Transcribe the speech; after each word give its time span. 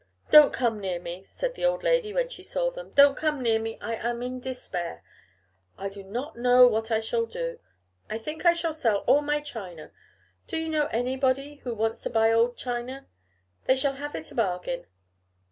'Don't 0.31 0.51
come 0.51 0.81
near 0.81 0.99
me,' 0.99 1.21
said 1.21 1.53
the 1.53 1.63
old 1.63 1.83
lady 1.83 2.11
when 2.11 2.27
she 2.27 2.41
saw 2.41 2.71
them; 2.71 2.89
'don't 2.89 3.15
come 3.15 3.39
near 3.39 3.59
me; 3.59 3.77
I 3.81 3.93
am 3.97 4.23
in 4.23 4.39
despair; 4.39 5.03
I 5.77 5.89
do 5.89 6.03
not 6.03 6.35
know 6.35 6.65
what 6.65 6.89
I 6.89 6.99
shall 6.99 7.27
do; 7.27 7.59
I 8.09 8.17
think 8.17 8.43
I 8.43 8.53
shall 8.53 8.73
sell 8.73 9.01
all 9.05 9.21
my 9.21 9.41
china. 9.41 9.91
Do 10.47 10.57
you 10.57 10.69
know 10.69 10.87
anybody 10.87 11.57
who 11.57 11.75
wants 11.75 12.01
to 12.01 12.09
buy 12.09 12.31
old 12.31 12.57
china? 12.57 13.05
They 13.65 13.75
shall 13.75 13.93
have 13.93 14.15
it 14.15 14.31
a 14.31 14.33
bargain. 14.33 14.87